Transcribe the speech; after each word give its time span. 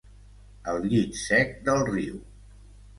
El 0.73 0.87
llit 0.95 1.21
sec 1.27 1.55
del 1.69 1.87
riu. 1.95 2.21